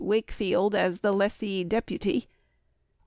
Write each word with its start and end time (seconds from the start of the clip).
Wakefield 0.03 0.73
as 0.73 1.01
the 1.01 1.11
"Lessee 1.13 1.63
deputy." 1.63 2.27